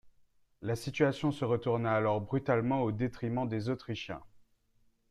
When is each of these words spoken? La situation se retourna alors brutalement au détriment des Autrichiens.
La 0.63 0.75
situation 0.75 1.31
se 1.31 1.45
retourna 1.45 1.93
alors 1.93 2.21
brutalement 2.21 2.81
au 2.81 2.91
détriment 2.91 3.47
des 3.47 3.69
Autrichiens. 3.69 4.23